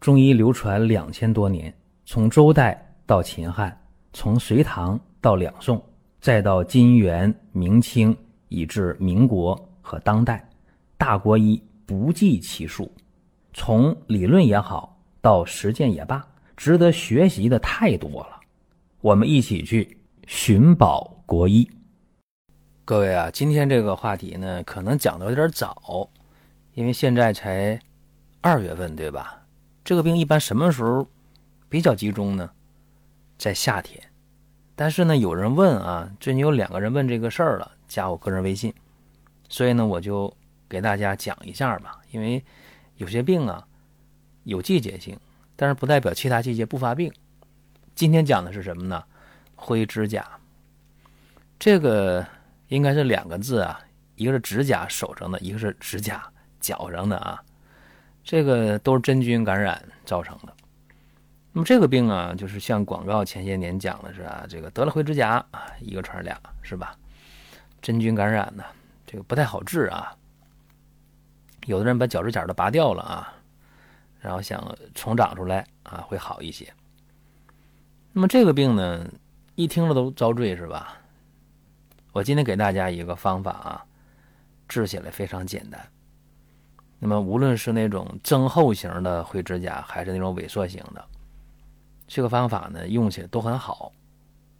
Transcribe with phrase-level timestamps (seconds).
[0.00, 1.72] 中医流传两千多年，
[2.06, 3.78] 从周代到秦汉，
[4.14, 5.80] 从隋唐到两宋，
[6.22, 8.16] 再到金元明清，
[8.48, 10.42] 以至民国和当代，
[10.96, 12.90] 大国医不计其数。
[13.52, 16.26] 从理论也好，到实践也罢，
[16.56, 18.40] 值得学习的太多了。
[19.02, 21.68] 我们一起去寻宝国医。
[22.86, 26.08] 各位啊，今天这个话题呢，可能讲的有点早，
[26.72, 27.78] 因为现在才
[28.40, 29.39] 二月份，对吧？
[29.90, 31.04] 这个病一般什么时候
[31.68, 32.48] 比较集中呢？
[33.36, 34.00] 在夏天。
[34.76, 38.72] 但是呢，有人问啊，最近有两个人问这个事儿了，加我个人微信，
[39.48, 40.32] 所以呢，我就
[40.68, 41.98] 给大家讲一下吧。
[42.12, 42.40] 因为
[42.98, 43.66] 有些病啊
[44.44, 45.18] 有季节性，
[45.56, 47.12] 但是不代表其他季节不发病。
[47.96, 49.02] 今天讲的是什么呢？
[49.56, 50.24] 灰指甲。
[51.58, 52.24] 这个
[52.68, 53.80] 应该是两个字啊，
[54.14, 56.22] 一个是指甲手上的，一个是指甲
[56.60, 57.42] 脚上的啊。
[58.22, 60.54] 这个都是真菌感染造成的。
[61.52, 66.96] 那么这个病啊，就是像广告前些年讲的是啊，这个得了灰指甲啊，一个传染俩是吧？
[67.82, 68.62] 真菌感染呢，
[69.06, 70.16] 这个不太好治啊。
[71.66, 73.34] 有的人把脚趾甲都拔掉了啊，
[74.20, 76.72] 然后想重长出来啊，会好一些。
[78.12, 79.06] 那么这个病呢，
[79.56, 80.98] 一听了都遭罪是吧？
[82.12, 83.84] 我今天给大家一个方法啊，
[84.68, 85.80] 治起来非常简单。
[87.02, 91.02] 那么无论是那种增厚型的灰指甲，还是那种萎缩型的，
[92.06, 93.90] 这个方法呢用起来都很好，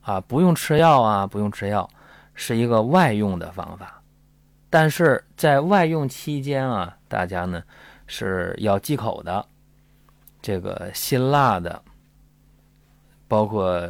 [0.01, 1.87] 啊，不用吃药啊，不用吃药，
[2.33, 4.03] 是一个外用的方法。
[4.71, 7.63] 但是在外用期间啊，大家呢
[8.07, 9.47] 是要忌口的，
[10.41, 11.83] 这个辛辣的，
[13.29, 13.87] 包括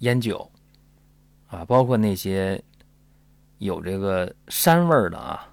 [0.00, 0.50] 烟酒，
[1.48, 2.62] 啊，包括那些
[3.56, 5.48] 有这个膻味的啊，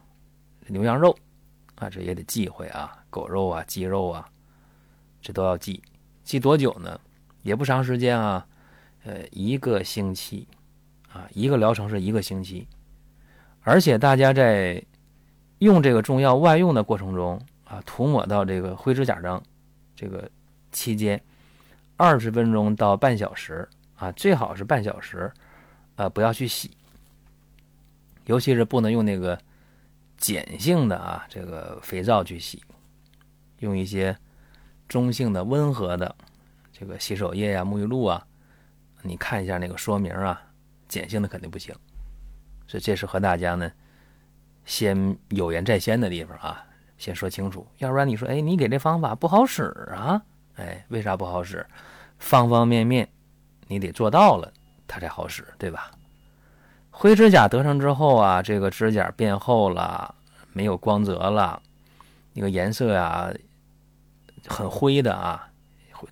[0.68, 1.16] 牛羊肉。
[1.82, 4.30] 啊，这也得忌讳啊，狗肉啊、鸡肉啊，
[5.20, 5.82] 这都要忌。
[6.24, 7.02] 忌多久呢？
[7.42, 8.46] 也不长时间啊，
[9.04, 10.48] 呃，一个星期
[11.12, 12.68] 啊，一个疗程是一个星期。
[13.62, 14.80] 而且大家在
[15.58, 19.42] 用这个中药外用的过程中啊，涂抹到这个灰指甲上，
[19.96, 20.30] 这个
[20.72, 21.20] 期间
[21.98, 25.34] 二十分钟到半小时啊，最好是半小时，
[25.96, 26.70] 啊，不要去洗，
[28.26, 29.36] 尤其是不能用那个。
[30.22, 32.64] 碱性的啊，这个肥皂去洗，
[33.58, 34.16] 用一些
[34.88, 36.16] 中性的、温和的
[36.72, 38.24] 这个洗手液呀、沐浴露啊，
[39.02, 40.40] 你看一下那个说明啊，
[40.88, 41.74] 碱性的肯定不行。
[42.68, 43.70] 所以这是和大家呢
[44.64, 46.64] 先有言在先的地方啊，
[47.00, 49.64] 先说清楚，要不然你说，哎，你给这方法不好使
[49.96, 50.22] 啊？
[50.56, 51.66] 哎，为啥不好使？
[52.20, 53.10] 方方面面
[53.68, 54.54] 你得做到了，
[54.86, 55.92] 它才好使，对吧？
[56.94, 60.14] 灰指甲得上之后啊，这个指甲变厚了，
[60.54, 61.60] 没有光泽了，
[62.34, 63.34] 那个颜色呀
[64.46, 65.48] 很灰的啊，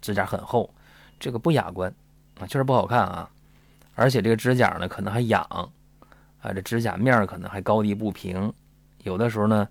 [0.01, 0.73] 指甲很厚，
[1.19, 1.94] 这个不雅观
[2.40, 3.29] 啊，确实不好看啊。
[3.94, 5.44] 而且这个指甲呢，可能还痒
[6.41, 8.51] 啊，这指甲面可能还高低不平，
[9.03, 9.67] 有的时候呢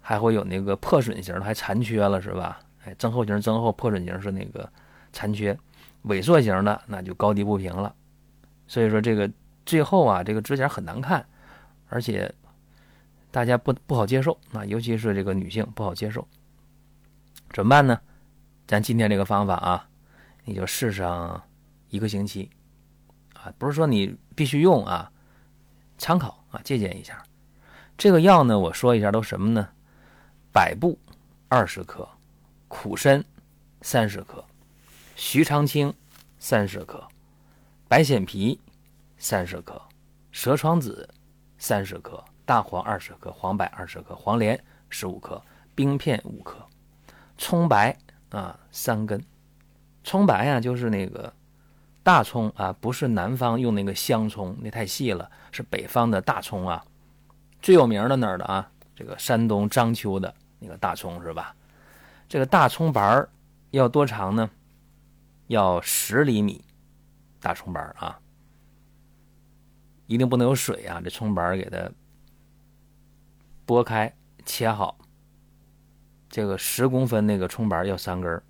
[0.00, 2.60] 还会有那个破损型的，还残缺了，是吧？
[2.84, 4.66] 哎，增厚型增厚，破损型是那个
[5.12, 5.58] 残缺，
[6.04, 7.92] 萎缩型的那就高低不平了。
[8.68, 9.28] 所以说这个。
[9.66, 11.26] 最后啊，这个指甲很难看，
[11.88, 12.32] 而且
[13.32, 16.26] 大家不不好接受啊，尤其是这个女性不好接受。
[17.52, 18.00] 怎么办呢？
[18.66, 19.88] 咱今天这个方法啊，
[20.44, 21.42] 你就试上
[21.88, 22.48] 一个星期
[23.34, 25.10] 啊，不是说你必须用啊，
[25.98, 27.22] 参考啊，借鉴一下。
[27.98, 29.68] 这个药呢，我说一下都什么呢？
[30.52, 30.98] 百部
[31.48, 32.08] 二十克，
[32.68, 33.24] 苦参
[33.82, 34.44] 三十克，
[35.16, 35.92] 徐长卿
[36.38, 37.06] 三十克，
[37.88, 38.60] 白藓皮。
[39.18, 39.80] 三十克，
[40.30, 41.08] 蛇床子
[41.58, 45.42] 三十克，大黄二十克，黄柏二十克，黄连十五克，
[45.74, 46.64] 冰片五克，
[47.38, 47.96] 葱白
[48.30, 49.22] 啊三根。
[50.04, 51.32] 葱白呀，就是那个
[52.02, 56.84] 大葱啊，不是南方用那个香葱，那太细了，是北方的大葱啊。
[57.60, 61.56] 最有名的那儿的啊，这个山东章丘的那个大葱是吧？
[62.28, 63.26] 这个大葱白
[63.70, 64.48] 要多长呢？
[65.48, 66.64] 要十厘米，
[67.40, 68.20] 大葱白啊。
[70.06, 71.00] 一定不能有水啊！
[71.02, 71.90] 这葱白给它
[73.66, 74.14] 剥开
[74.44, 74.96] 切好，
[76.28, 78.42] 这个十公分那个葱白要三根儿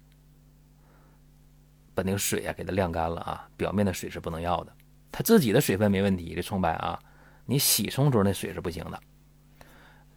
[1.94, 4.72] 把那个水啊给它晾干了啊，表面的水是不能要的，
[5.10, 6.34] 它自己的水分没问题。
[6.34, 7.00] 这葱白啊，
[7.46, 9.00] 你洗葱时候那水是不行的。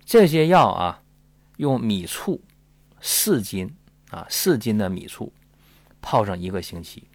[0.04, 1.02] 这些药啊，
[1.56, 2.42] 用米醋
[3.00, 3.74] 四斤
[4.10, 5.32] 啊，四斤的米醋
[6.02, 7.08] 泡上一个星期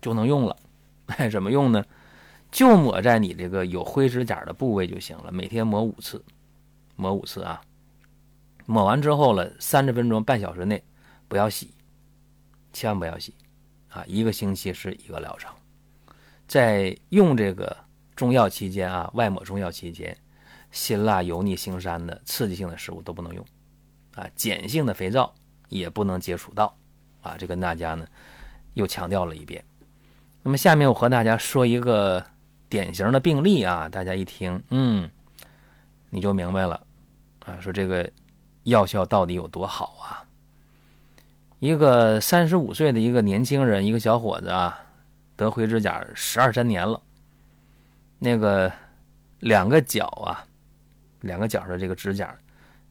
[0.00, 0.56] 就能用了。
[1.30, 1.84] 怎么用呢？
[2.50, 6.24] 就抹在你这个有灰指甲的部位就行了，每天抹五次，
[6.96, 7.60] 抹五次啊。
[8.64, 10.82] 抹完之后了，三十分钟半小时内
[11.28, 11.72] 不要洗，
[12.72, 13.32] 千万不要洗
[13.88, 14.02] 啊！
[14.08, 15.54] 一个星期是一个疗程，
[16.48, 17.76] 在用这个
[18.16, 20.16] 中药期间啊，外抹中药期间，
[20.72, 23.44] 辛辣、油腻、腥膻的刺激性的食物都不能用
[24.16, 25.32] 啊，碱性的肥皂
[25.68, 26.76] 也不能接触到
[27.20, 27.36] 啊。
[27.38, 28.04] 这跟大家呢
[28.74, 29.64] 又强调了一遍。
[30.42, 32.24] 那么下面我和大家说一个
[32.68, 35.10] 典型的病例啊，大家一听，嗯，
[36.10, 36.86] 你就明白了
[37.44, 38.10] 啊，说这个
[38.64, 40.24] 药效到底有多好啊？
[41.58, 44.78] 一个三十五岁的一个年轻人，一个小伙子啊，
[45.36, 47.00] 得灰指甲十二三年了。
[48.18, 48.70] 那个
[49.40, 50.44] 两个脚啊，
[51.20, 52.36] 两个脚的这个指甲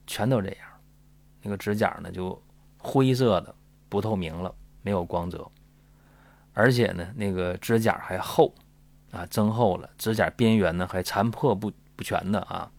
[0.07, 0.59] 全都这样，
[1.41, 2.41] 那个指甲呢就
[2.77, 3.53] 灰色的，
[3.89, 5.49] 不透明了，没有光泽，
[6.53, 8.53] 而且呢那个指甲还厚
[9.15, 12.69] 啊，增厚了，指甲边缘呢还残破不不全的啊，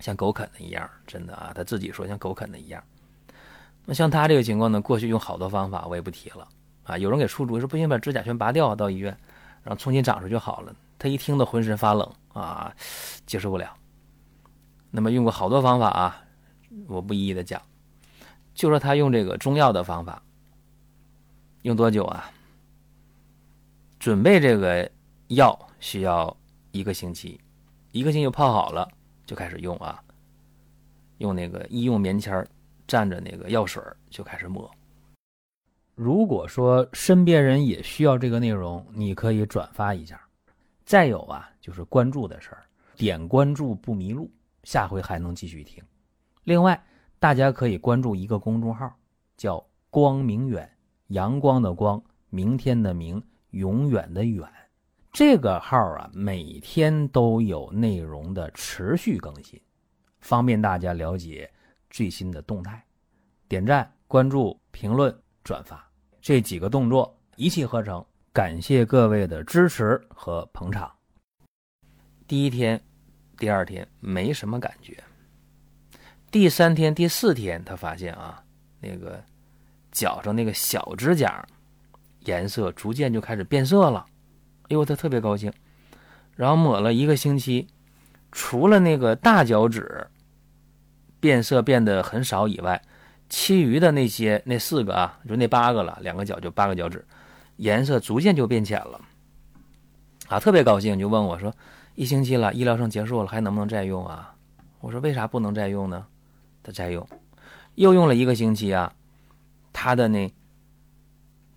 [0.00, 2.82] 像狗啃的一样，真的啊，他自己说像狗啃的一样。
[3.84, 6.48] 那像他这个情况呢，过去用好多方法，我也不提了
[6.82, 6.98] 啊。
[6.98, 9.16] 有人给出主意说不行，把指甲全拔掉，到医院，
[9.62, 10.74] 然后重新长出就好了。
[10.98, 12.74] 他一听都浑身发冷啊，
[13.26, 13.72] 接受不了。
[14.90, 16.20] 那么用过好多方法啊，
[16.88, 17.62] 我不一一的讲，
[18.54, 20.20] 就说他用这个中药的方法，
[21.62, 22.30] 用多久啊？
[23.98, 24.88] 准备这个
[25.28, 26.36] 药需要
[26.72, 27.40] 一个星期，
[27.92, 28.88] 一个星期泡好了
[29.24, 30.02] 就开始用啊，
[31.18, 32.46] 用那个医用棉签。
[32.88, 34.70] 蘸着那个药水就开始抹。
[35.96, 40.20] 如果说身边人也需要这个内容，你可以转发一下。
[40.84, 42.62] 再有啊，就是关注的事儿，
[42.94, 44.30] 点关注不迷路，
[44.62, 45.82] 下回还能继续听。
[46.44, 46.80] 另外，
[47.18, 48.94] 大家可以关注一个公众号，
[49.36, 50.70] 叫“光明远”，
[51.08, 52.00] 阳光的光，
[52.30, 53.20] 明天的明，
[53.50, 54.48] 永远的远。
[55.16, 59.58] 这个号啊，每天都有内容的持续更新，
[60.20, 61.50] 方便大家了解。
[61.88, 62.84] 最新的动态，
[63.48, 65.90] 点赞、关注、评论、转发
[66.20, 70.94] 这几个动作一气呵成，感谢各位的支持和捧场。
[72.28, 72.78] 第一天、
[73.38, 75.02] 第二天没什么感觉，
[76.30, 78.44] 第三天、第四天他发现啊，
[78.80, 79.24] 那个
[79.90, 81.42] 脚上那个小指甲
[82.26, 84.04] 颜色逐渐就开始变色了，
[84.68, 85.52] 哎呦，他特别高兴。
[86.34, 87.66] 然后抹了一个星期，
[88.30, 90.06] 除了那个大脚趾。
[91.18, 92.80] 变色变得很少以外，
[93.28, 97.04] 其余的那些那四个啊，就那八个了，两个脚就八个脚趾，
[97.56, 99.00] 颜色逐渐就变浅了，
[100.28, 101.52] 啊，特别高兴，就问我说
[101.96, 104.34] ：“一星期了，医疗生结束了，还能不能再用啊？”
[104.80, 106.06] 我说：“为啥不能再用呢？”
[106.62, 107.04] 他再用，
[107.74, 108.92] 又用了一个星期啊，
[109.72, 110.30] 他的那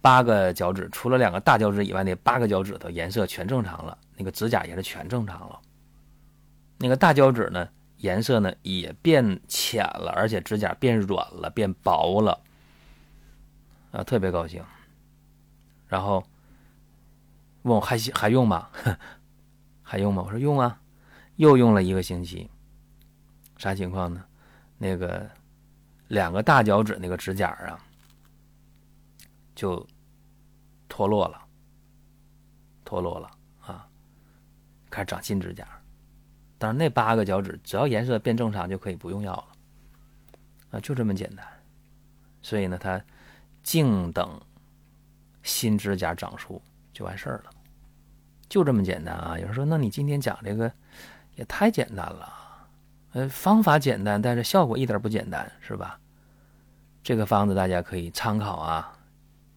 [0.02, 5.60] 八个脚趾，除了两个大脚趾以外，那八个脚趾头颜色全正常了，那个指甲也是全正常了，
[6.78, 7.68] 那个大脚趾呢？
[7.98, 12.40] 颜色呢也变浅了，而且指甲变软了，变薄了，
[13.92, 14.64] 啊，特别高兴。
[15.86, 16.24] 然后
[17.64, 18.70] 问我还还用吗？
[19.84, 20.24] 还用吗？
[20.26, 20.80] 我说用啊，
[21.36, 22.50] 又用了一个星期。
[23.58, 24.24] 啥情况呢？
[24.78, 25.30] 那个
[26.08, 27.78] 两个大脚趾那个指甲啊，
[29.60, 29.86] 就
[30.88, 31.38] 脱落了，
[32.86, 33.30] 脱落了
[33.60, 33.86] 啊，
[34.90, 35.68] 开始长新指甲。
[36.58, 39.48] 但是那八个脚趾，只要颜色变正常就可以不用药了，
[40.72, 41.46] 啊，就这么简单。
[42.42, 43.04] 所以呢，他
[43.62, 44.40] 静等
[45.44, 46.62] 新指甲长出
[46.94, 47.52] 就完事儿了，
[48.48, 49.38] 就这么简单啊。
[49.38, 50.72] 有人说，那你今天讲这个
[51.36, 52.34] 也太简单了，
[53.12, 56.00] 呃，方法简单，但是效果一点不简单，是吧？
[57.04, 58.98] 这个方子大家可以参考啊，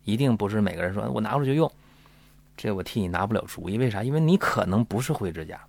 [0.04, 1.71] 一定不是每个人说我拿出去用，
[2.56, 3.78] 这我替你拿不了主意。
[3.78, 4.02] 为啥？
[4.02, 5.61] 因为你可能不是灰指甲。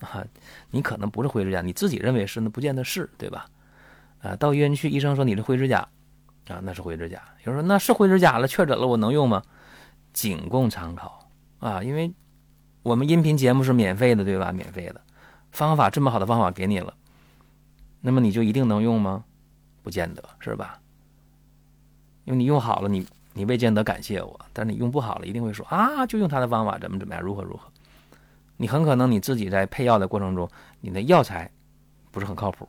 [0.00, 0.22] 啊，
[0.70, 3.48] 你可能不是灰指甲，你自己认为是，那不见得是，对吧？
[4.20, 5.78] 啊，到医院去，医生说你是灰指甲，
[6.48, 7.22] 啊，那是灰指甲。
[7.44, 9.42] 有人说那是灰指甲了，确诊了，我能用吗？
[10.12, 12.12] 仅供参考啊，因为
[12.82, 14.52] 我们音频节目是免费的，对吧？
[14.52, 15.00] 免费的
[15.50, 16.92] 方法，这么好的方法给你了，
[18.02, 19.24] 那么你就一定能用吗？
[19.82, 20.78] 不见得是吧？
[22.24, 27.70] 因为你用好了，你你未见得感谢我，但是你用不好了，一定会说啊，就用他的方法，怎么怎么样，如何如何。
[28.56, 30.48] 你很可能你自己在配药的过程中，
[30.80, 31.50] 你的药材
[32.10, 32.66] 不是很靠谱，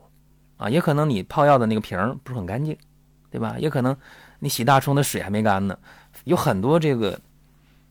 [0.58, 2.76] 啊，也可能你泡药的那个瓶不是很干净，
[3.30, 3.56] 对吧？
[3.58, 3.96] 也可能
[4.40, 5.78] 你洗大葱的水还没干呢，
[6.24, 7.18] 有很多这个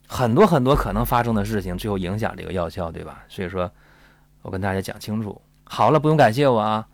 [0.07, 3.23] 很多很多可能发生的事情，最后影响这个药效，对吧？
[3.27, 3.71] 所以说，
[4.43, 6.87] 我跟大家讲清楚，好了不用感谢我啊，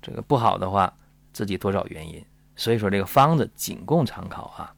[0.00, 0.94] 这个不好的话
[1.32, 2.24] 自己多找原因。
[2.54, 4.72] 所以说这个方子仅供参考啊，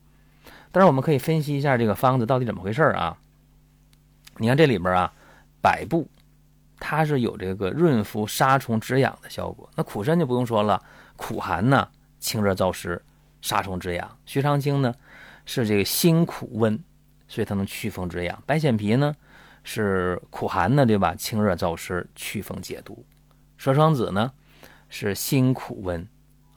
[0.76, 3.16] 但是我们可以分析一下这个方子到底怎么回事啊？
[4.36, 5.10] 你看这里边啊。
[5.62, 6.06] 百部，
[6.78, 9.70] 它是有这个润肤、杀虫、止痒的效果。
[9.74, 10.80] 那苦参就不用说了，
[11.16, 11.88] 苦寒呢，
[12.20, 13.02] 清热燥湿、
[13.40, 14.94] 杀虫止痒；徐长卿呢，
[15.46, 16.78] 是这个辛苦温，
[17.26, 18.42] 所以它能祛风止痒。
[18.44, 19.16] 白藓皮呢
[19.64, 21.14] 是苦寒的，对吧？
[21.14, 23.02] 清热燥湿，祛风解毒。
[23.56, 24.30] 蛇床子呢
[24.90, 26.06] 是辛苦温，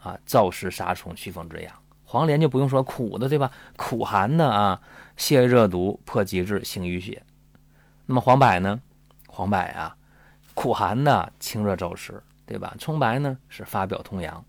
[0.04, 1.74] 啊，燥湿杀虫，祛风止痒。
[2.12, 3.52] 黄连就不用说苦的，对吧？
[3.78, 4.82] 苦寒的啊，
[5.16, 7.22] 泻热毒，破积滞，行淤血。
[8.08, 8.82] 那么黄柏呢？
[9.28, 9.96] 黄柏啊，
[10.56, 12.74] 苦寒的，清热燥湿，对吧？
[12.80, 14.44] 葱白呢是发表通阳。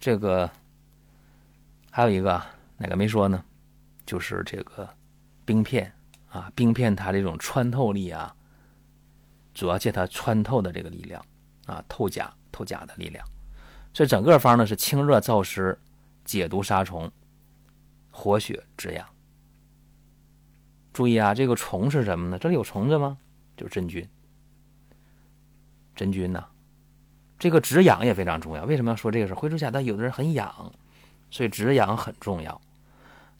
[0.00, 0.50] 这个
[1.90, 2.42] 还有一个
[2.78, 3.44] 哪个没说呢？
[4.06, 4.88] 就是这个
[5.44, 5.92] 冰片
[6.30, 8.34] 啊，冰片它这种穿透力啊，
[9.52, 11.22] 主要借它穿透的这个力量
[11.66, 13.22] 啊，透甲透甲的力量。
[13.92, 15.78] 这整个方呢是清热燥湿、
[16.28, 17.10] 解毒杀虫、
[18.10, 19.06] 活血止痒。
[20.92, 22.38] 注意啊，这个虫是什么呢？
[22.38, 23.16] 这里有虫子吗？
[23.56, 24.06] 就是真菌。
[25.96, 26.44] 真菌呢？
[27.38, 28.64] 这个止痒也非常重要。
[28.66, 30.70] 为什么要说这个事灰指甲但有的人很痒，
[31.30, 32.60] 所以止痒很重要。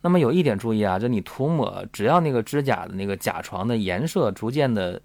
[0.00, 5.02] 那么有一点注意啊，就你涂抹，只要那个指甲的那个甲床的颜色逐渐的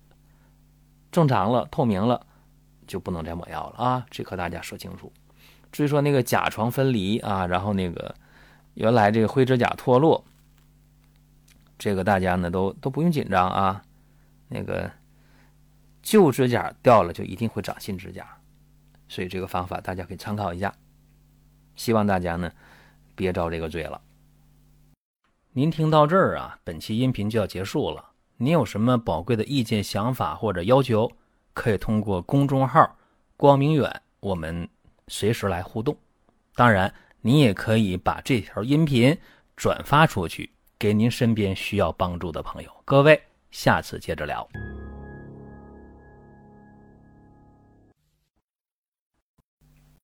[1.11, 2.25] 正常了、透明了，
[2.87, 4.05] 就不能再抹药了啊！
[4.09, 5.11] 这和大家说清楚。
[5.71, 8.13] 至于说那个甲床分离啊，然后那个
[8.75, 10.23] 原来这个灰指甲脱落，
[11.77, 13.81] 这个大家呢都都不用紧张啊。
[14.49, 14.91] 那个
[16.01, 18.27] 旧指甲掉了，就一定会长新指甲。
[19.09, 20.73] 所以这个方法大家可以参考一下，
[21.75, 22.51] 希望大家呢
[23.15, 24.01] 别遭这个罪了。
[25.53, 28.11] 您听到这儿啊，本期音频就要结束了。
[28.37, 31.11] 您有什么宝贵的意见、想法或者要求，
[31.53, 32.95] 可以通过公众号
[33.37, 34.67] “光明远”我们
[35.07, 35.95] 随时来互动。
[36.55, 39.17] 当然，您也可以把这条音频
[39.55, 42.69] 转发出去，给您身边需要帮助的朋友。
[42.85, 44.47] 各位，下次接着聊。